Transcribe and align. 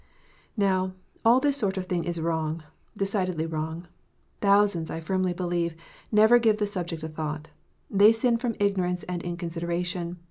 * 0.29 0.57
Now 0.57 0.93
all 1.23 1.39
this 1.39 1.57
sort 1.57 1.77
of 1.77 1.85
thing 1.85 2.05
is 2.05 2.19
wrong, 2.19 2.63
decidedly 2.97 3.45
wrong. 3.45 3.87
Thou 4.39 4.65
sands, 4.65 4.89
I 4.89 4.99
firmly 4.99 5.31
believe, 5.31 5.75
never 6.11 6.39
give 6.39 6.57
the 6.57 6.65
subject 6.65 7.03
a 7.03 7.07
thought: 7.07 7.49
they 7.87 8.11
sin 8.11 8.37
from 8.37 8.55
ignorance 8.59 9.03
and 9.03 9.21
inconsideration. 9.21 10.17